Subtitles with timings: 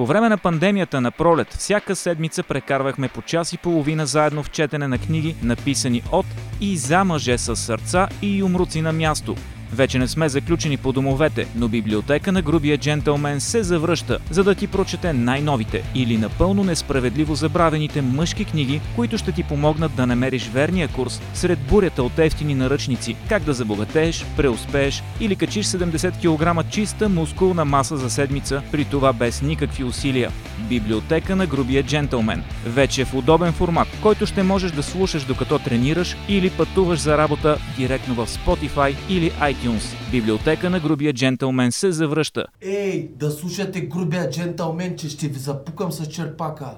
[0.00, 4.50] По време на пандемията на пролет, всяка седмица прекарвахме по час и половина заедно в
[4.50, 6.26] четене на книги, написани от
[6.60, 9.36] и за мъже с сърца и юмруци на място.
[9.72, 14.54] Вече не сме заключени по домовете, но библиотека на грубия джентълмен се завръща, за да
[14.54, 20.48] ти прочете най-новите или напълно несправедливо забравените мъжки книги, които ще ти помогнат да намериш
[20.48, 26.70] верния курс сред бурята от ефтини наръчници, как да забогатееш, преуспееш или качиш 70 кг
[26.70, 30.30] чиста мускулна маса за седмица, при това без никакви усилия.
[30.68, 32.42] Библиотека на грубия джентълмен.
[32.66, 37.58] Вече в удобен формат, който ще можеш да слушаш докато тренираш или пътуваш за работа
[37.76, 40.10] директно в Spotify или iTunes.
[40.10, 42.46] Библиотека на грубия джентълмен се завръща.
[42.62, 46.70] Ей, да слушате грубия джентълмен, че ще ви запукам с черпака.